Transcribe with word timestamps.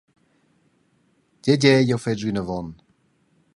Gie, 1.43 1.55
gie, 1.61 1.85
jeu 1.87 1.99
fetsch 2.03 2.25
vinavon. 2.27 2.67